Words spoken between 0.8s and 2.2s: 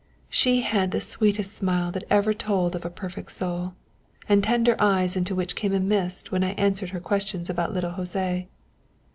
the sweetest smile that